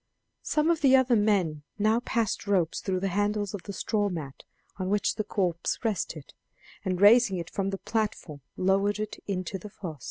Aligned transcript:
Some 0.41 0.71
of 0.71 0.81
the 0.81 0.95
other 0.95 1.15
men 1.15 1.61
now 1.77 1.99
passed 1.99 2.47
ropes 2.47 2.79
through 2.81 3.01
the 3.01 3.09
handles 3.13 3.53
of 3.53 3.61
the 3.61 3.71
straw 3.71 4.09
mat 4.09 4.43
on 4.77 4.89
which 4.89 5.13
the 5.13 5.23
corpse 5.23 5.77
rested, 5.85 6.33
and 6.83 6.99
raising 6.99 7.37
it 7.37 7.51
from 7.51 7.69
the 7.69 7.77
platform 7.77 8.41
lowered 8.57 8.97
it 8.97 9.23
into 9.27 9.59
the 9.59 9.69
foss. 9.69 9.99